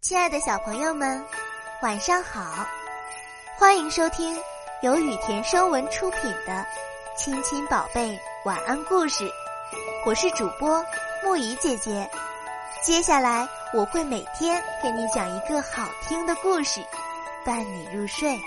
[0.00, 1.22] 亲爱的小朋友们，
[1.82, 2.66] 晚上好！
[3.58, 4.34] 欢迎收听
[4.82, 6.52] 由雨田声文出品的
[7.18, 9.24] 《亲亲宝贝晚安故事》，
[10.06, 10.82] 我是主播
[11.22, 12.10] 木怡姐姐。
[12.82, 16.80] 接下来我会每天给你讲一个好听的故事，
[17.44, 18.40] 伴你入睡。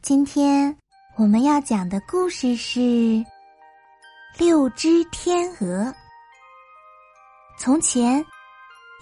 [0.00, 0.74] 今天
[1.16, 2.78] 我们要讲的故事是
[4.38, 5.82] 《六只天鹅》。
[7.58, 8.24] 从前，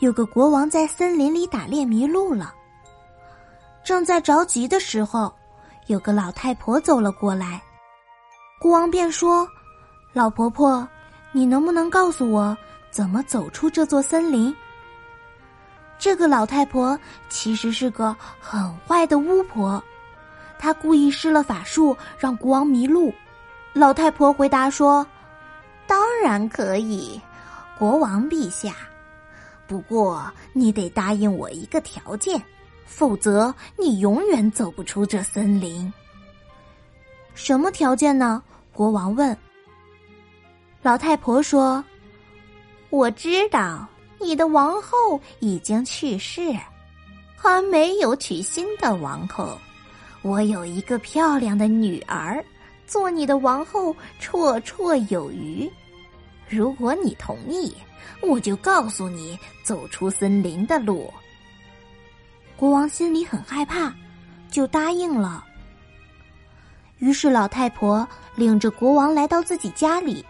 [0.01, 2.55] 有个国王在森林里打猎迷路了。
[3.85, 5.31] 正在着急的时候，
[5.89, 7.63] 有个老太婆走了过来。
[8.59, 9.47] 国王便说
[10.15, 10.89] ：“老婆婆，
[11.33, 12.57] 你能不能告诉我
[12.91, 14.57] 怎么走出这座森林？”
[15.99, 19.85] 这个老太婆其实是个很坏的巫婆，
[20.59, 23.13] 她故意施了法术让国王迷路。
[23.75, 25.07] 老太婆回答说
[25.87, 27.21] ：“当然可以。”
[27.79, 28.75] 国王陛下，
[29.67, 32.43] 不过你得答应我一个条件，
[32.87, 35.93] 否则你永远走不出这森林。
[37.35, 38.43] 什么条件呢？
[38.73, 39.37] 国王问。
[40.81, 41.85] 老太婆说
[42.89, 43.87] ：“我知道
[44.19, 46.57] 你的王后已经去世，
[47.37, 49.59] 还没有娶新的王后。
[50.23, 52.43] 我有一个漂亮的女儿，
[52.87, 55.71] 做你的王后绰绰有余。”
[56.49, 57.75] 如果你同意，
[58.23, 61.13] 我就告诉你走出森林的路。
[62.57, 63.93] 国王心里很害怕，
[64.51, 65.45] 就答应了。
[66.99, 70.25] 于是老太婆领着国王来到自己家里。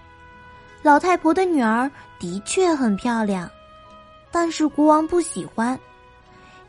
[0.83, 3.49] 老太婆的女儿的确很漂亮，
[4.31, 5.79] 但是国王不喜欢，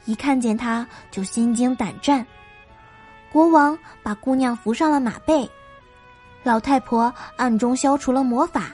[0.05, 2.25] 一看见她就心惊胆战。
[3.31, 5.49] 国王把姑娘扶上了马背，
[6.43, 8.71] 老太婆暗中消除了魔法。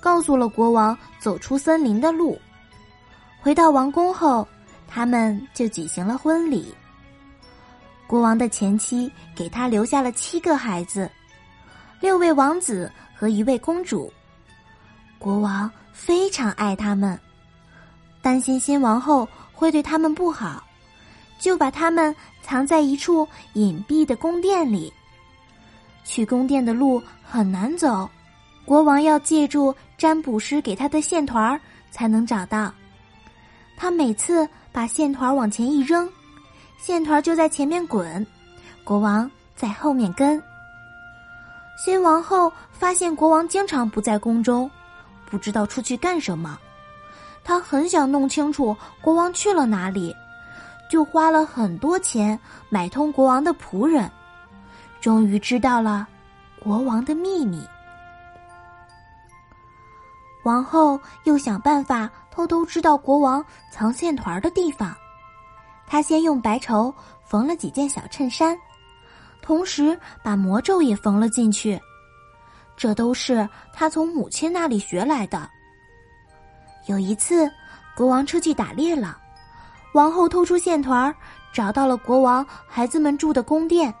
[0.00, 2.38] 告诉了国王走出森林的路。
[3.40, 4.46] 回到王宫后，
[4.86, 6.74] 他们就举行了婚礼。
[8.06, 11.10] 国王的前妻给他留下了七个孩子，
[12.00, 14.12] 六位王子和一位公主。
[15.18, 17.18] 国王非常爱他们，
[18.22, 20.64] 担心新王后会对他们不好，
[21.38, 24.92] 就把他们藏在一处隐蔽的宫殿里。
[26.04, 28.08] 去宫殿的路很难走。
[28.68, 31.58] 国王要借助占卜师给他的线团儿
[31.90, 32.70] 才能找到。
[33.78, 36.06] 他每次把线团往前一扔，
[36.76, 38.26] 线团就在前面滚，
[38.84, 40.38] 国王在后面跟。
[41.82, 44.70] 新王后发现国王经常不在宫中，
[45.24, 46.58] 不知道出去干什么。
[47.42, 50.14] 她很想弄清楚国王去了哪里，
[50.90, 54.10] 就花了很多钱买通国王的仆人，
[55.00, 56.06] 终于知道了
[56.62, 57.66] 国王的秘密。
[60.44, 64.94] 王后又想办法偷偷知道国王藏线团的地方。
[65.86, 66.94] 她先用白绸
[67.24, 68.56] 缝了几件小衬衫，
[69.42, 71.80] 同时把魔咒也缝了进去。
[72.76, 75.48] 这都是她从母亲那里学来的。
[76.86, 77.50] 有一次，
[77.96, 79.18] 国王出去打猎了，
[79.92, 81.14] 王后偷出线团，
[81.52, 83.92] 找到了国王孩子们住的宫殿。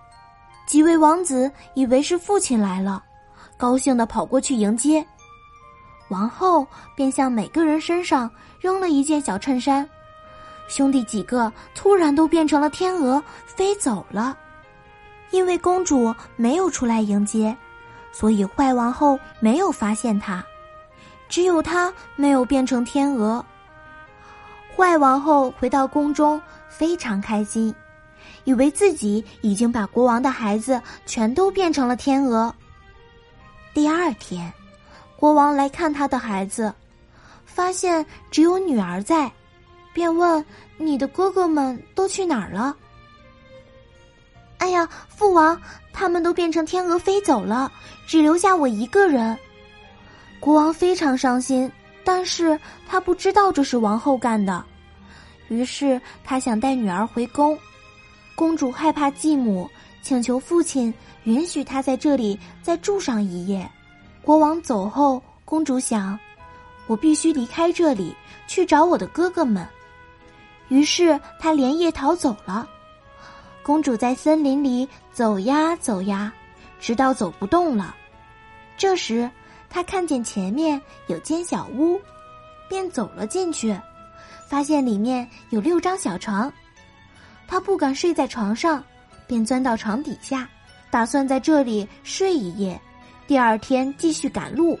[0.66, 3.02] 几位王子以为是父亲来了，
[3.56, 5.04] 高兴的跑过去迎接。
[6.08, 9.88] 王后便向每个人身上扔了一件小衬衫，
[10.66, 14.36] 兄弟几个突然都变成了天鹅，飞走了。
[15.30, 17.54] 因为公主没有出来迎接，
[18.10, 20.42] 所以坏王后没有发现她，
[21.28, 23.44] 只有她没有变成天鹅。
[24.74, 27.74] 坏王后回到宫中非常开心，
[28.44, 32.54] 以为自己已经把国王的孩子全都变成了天鹅。
[33.74, 34.50] 第二天。
[35.18, 36.72] 国王来看他的孩子，
[37.44, 39.28] 发现只有女儿在，
[39.92, 40.44] 便问
[40.78, 42.76] ：“你的哥哥们都去哪儿了？”
[44.58, 45.60] 哎呀，父王，
[45.92, 47.72] 他们都变成天鹅飞走了，
[48.06, 49.36] 只留下我一个人。
[50.38, 51.68] 国王非常伤心，
[52.04, 52.56] 但是
[52.86, 54.64] 他不知道这是王后干的，
[55.48, 57.58] 于是他想带女儿回宫。
[58.36, 59.68] 公主害怕继母，
[60.00, 60.94] 请求父亲
[61.24, 63.68] 允许她在这里再住上一夜。
[64.28, 66.20] 国王走后，公主想
[66.86, 68.14] ：“我必须离开这里，
[68.46, 69.66] 去找我的哥哥们。”
[70.68, 72.68] 于是她连夜逃走了。
[73.62, 76.30] 公主在森林里走呀走呀，
[76.78, 77.96] 直到走不动了。
[78.76, 79.30] 这时，
[79.70, 81.98] 她看见前面有间小屋，
[82.68, 83.74] 便走了进去，
[84.46, 86.52] 发现里面有六张小床。
[87.46, 88.84] 她不敢睡在床上，
[89.26, 90.46] 便钻到床底下，
[90.90, 92.78] 打算在这里睡一夜。
[93.28, 94.80] 第二天继续赶路。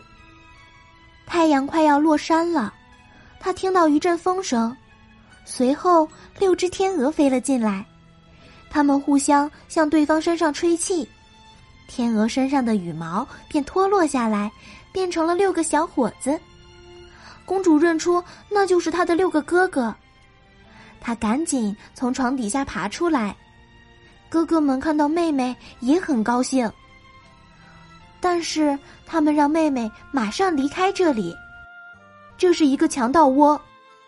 [1.26, 2.72] 太阳快要落山了。
[3.38, 4.74] 他听到一阵风声，
[5.44, 6.08] 随后
[6.38, 7.84] 六只天鹅飞了进来，
[8.70, 11.06] 它们互相向对方身上吹气，
[11.88, 14.50] 天鹅身上的羽毛便脱落下来，
[14.92, 16.40] 变成了六个小伙子。
[17.44, 19.94] 公主认出那就是她的六个哥哥，
[21.02, 23.36] 她赶紧从床底下爬出来。
[24.30, 26.70] 哥哥们看到妹妹也很高兴，
[28.20, 31.34] 但是他们让妹妹马上离开这里。
[32.36, 33.60] 这是一个强盗窝，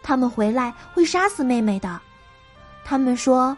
[0.02, 2.00] 他们回来会杀死妹妹的。
[2.84, 3.56] 他们说，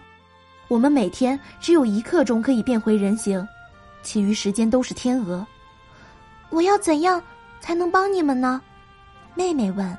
[0.69, 3.47] 我们每天只有一刻钟可以变回人形，
[4.03, 5.47] 其余时间都是天鹅。
[6.51, 7.23] 我要怎样
[7.61, 8.61] 才能帮你们呢？
[9.35, 9.99] 妹妹问。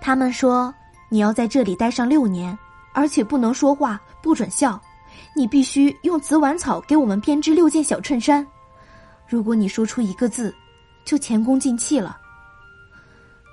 [0.00, 0.74] 他们说，
[1.08, 2.58] 你要在这里待上六年，
[2.92, 4.80] 而且不能说话，不准笑。
[5.34, 8.46] 你必须用紫菀草给我们编织六件小衬衫。
[9.30, 10.52] 如果你说出一个字，
[11.04, 12.18] 就前功尽弃了。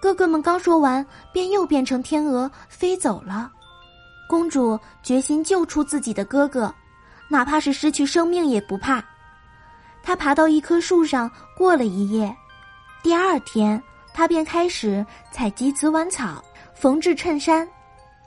[0.02, 3.52] 哥哥们刚说完，便又变成天鹅飞走了。
[4.28, 6.74] 公主决心救出自己的哥哥，
[7.30, 9.06] 哪怕是失去生命也不怕。
[10.02, 12.36] 她爬到一棵树上过了一夜，
[13.04, 13.82] 第二天
[14.16, 16.44] 她便开始采集紫菀草，
[16.74, 17.68] 缝制衬衫。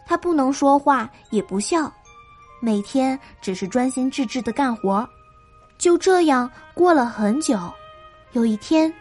[0.06, 1.92] 她不能说话，也不笑，
[2.60, 5.08] 每天只是专心致志的干活。
[5.80, 7.58] 就这样过了很久，
[8.32, 8.92] 有一天。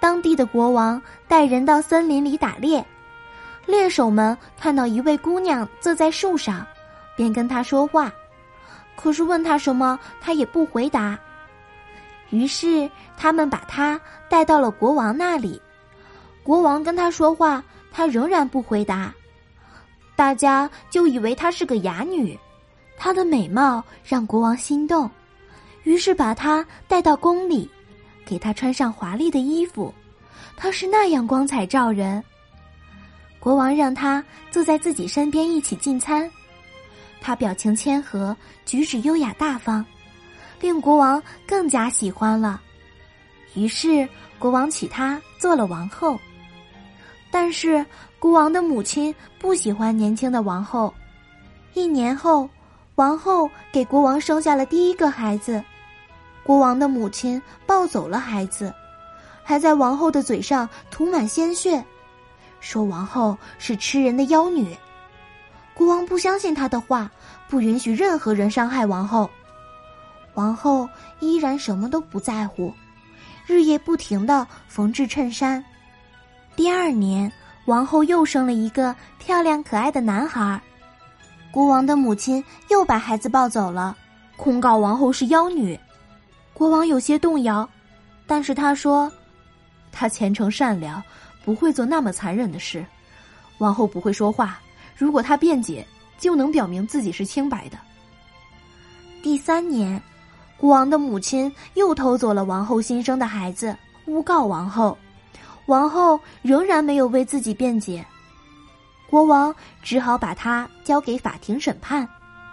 [0.00, 2.84] 当地的国王带人到森林里打猎，
[3.64, 6.66] 猎手们看到一位姑娘坐在树上，
[7.16, 8.12] 便跟她说话，
[8.96, 11.16] 可是问她什么，她也不回答。
[12.30, 13.98] 于是他们把她
[14.28, 15.62] 带到了国王那里，
[16.42, 19.14] 国王跟她说话，她仍然不回答，
[20.16, 22.38] 大家就以为她是个哑女，
[22.98, 25.10] 她的美貌让国王心动，
[25.84, 27.70] 于是把她带到宫里。
[28.26, 29.92] 给他穿上华丽的衣服，
[30.56, 32.24] 他是那样光彩照人。
[33.38, 36.30] 国王让他坐在自己身边一起进餐，
[37.20, 38.34] 他表情谦和，
[38.64, 39.84] 举止优雅大方，
[40.58, 42.62] 令国王更加喜欢了。
[43.52, 44.08] 于是
[44.38, 46.18] 国王娶她做了王后。
[47.30, 47.84] 但是
[48.18, 50.94] 国王的母亲不喜欢年轻的王后。
[51.74, 52.48] 一年后，
[52.94, 55.62] 王后给国王生下了第一个孩子。
[56.44, 58.72] 国王的母亲抱走了孩子，
[59.42, 61.82] 还在王后的嘴上涂满鲜血，
[62.60, 64.76] 说王后是吃人的妖女。
[65.72, 67.10] 国王不相信他的话，
[67.48, 69.28] 不允许任何人伤害王后。
[70.34, 70.88] 王后
[71.18, 72.72] 依然什么都不在乎，
[73.46, 75.64] 日夜不停的缝制衬衫。
[76.54, 77.32] 第二年，
[77.64, 80.60] 王后又生了一个漂亮可爱的男孩，
[81.50, 83.96] 国王的母亲又把孩子抱走了，
[84.36, 85.78] 控告王后是妖女。
[86.54, 87.68] 国王有些动摇，
[88.26, 89.12] 但是他说
[89.90, 91.02] ：“他虔诚善良，
[91.44, 92.86] 不会做那么残忍的事。
[93.58, 94.60] 王后不会说话，
[94.96, 95.84] 如果他辩解，
[96.16, 97.78] 就能表明自己是清白的。”
[99.20, 100.00] 第三年，
[100.56, 104.96] 国王的母亲又偷走了王后新生的孩子，诬告王后。
[105.66, 108.06] 王后仍然没有为自己辩解，
[109.10, 109.52] 国王
[109.82, 112.08] 只好把他交给法庭审判。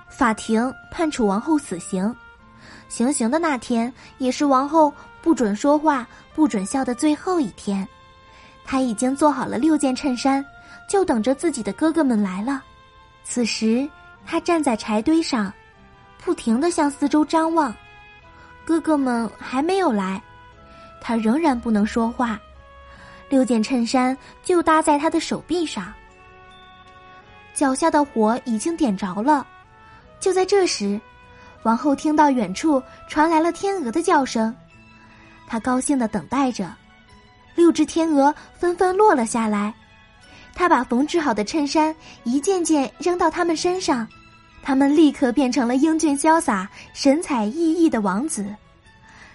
[0.09, 2.15] 法庭判处王后死刑。
[2.89, 7.87] 行刑的那天，也是王后不准说话、不准笑的最后一天。
[8.65, 10.45] 她已经做好了六件衬衫，
[10.89, 12.63] 就等着自己的哥哥们来了。
[13.23, 13.89] 此时，
[14.25, 15.51] 她站在柴堆上，
[16.23, 17.73] 不停的向四周张望。
[18.65, 20.21] 哥哥们还没有来，
[21.01, 22.39] 她仍然不能说话。
[23.29, 25.93] 六件衬衫就搭在她的手臂上，
[27.53, 29.47] 脚下的火已经点着了。
[30.19, 30.99] 就在这时。
[31.63, 34.53] 王后听到远处传来了天鹅的叫声，
[35.47, 36.71] 她高兴的等待着。
[37.53, 39.73] 六只天鹅纷纷落了下来，
[40.55, 44.07] 她把缝制好的衬衫一件件扔到他们身上，
[44.63, 48.45] 他们立刻变成了英俊潇洒、神采奕奕的王子。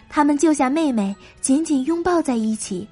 [0.08, 2.88] 他们救下妹妹，紧紧拥抱在一起。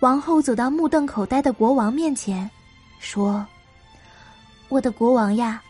[0.00, 2.48] 王后走到目瞪口呆的国王面前，
[3.00, 3.44] 说
[4.68, 5.60] ：“我的国王呀，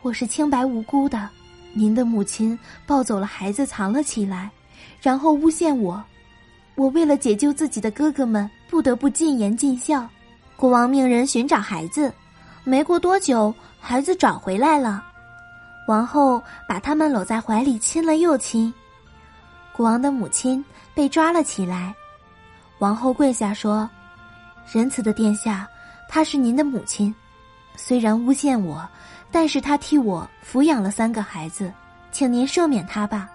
[0.00, 1.28] 我是清白无辜的。”
[1.74, 4.50] 您的母亲抱走了孩子，藏了起来，
[5.00, 6.02] 然后诬陷我。
[6.74, 10.08] 我为了解救自己的哥哥们，不得不尽言尽孝。
[10.56, 12.12] 国王命人寻找孩子，
[12.64, 15.04] 没过多久，孩子找回来了。
[15.88, 18.72] 王后把他们搂在怀里，亲了又亲。
[19.72, 20.64] 国王的母亲
[20.94, 21.94] 被抓了起来，
[22.78, 23.88] 王后跪下说
[24.72, 25.68] ：“仁慈的殿下，
[26.08, 27.14] 她是您的母亲，
[27.76, 28.86] 虽然诬陷我。”
[29.32, 31.72] 但是他替我抚养了三个孩子，
[32.12, 33.28] 请您赦免他吧。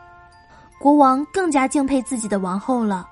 [0.79, 3.09] 国王更加敬佩自己的王后了，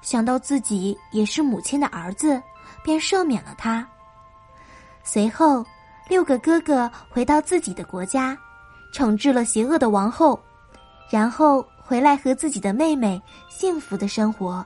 [0.00, 2.42] 想到自己也是母亲的儿子，
[2.82, 3.86] 便赦免了他。
[5.04, 5.64] 随后，
[6.08, 8.36] 六个哥哥回到自己的国家，
[8.94, 10.40] 惩治了邪恶的王后，
[11.10, 13.20] 然后回来和自己的妹妹
[13.50, 14.64] 幸福的生活。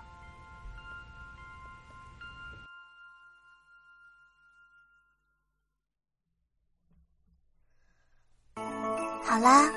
[9.36, 9.70] 好啦，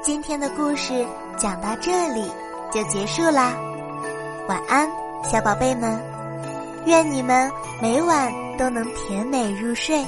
[0.00, 1.04] 今天的故事
[1.36, 2.30] 讲到这里
[2.72, 3.52] 就结束啦。
[4.46, 4.88] 晚安，
[5.24, 6.00] 小宝贝们，
[6.86, 10.04] 愿你们每晚都能甜美入睡。